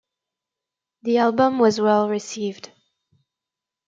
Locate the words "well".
1.79-2.09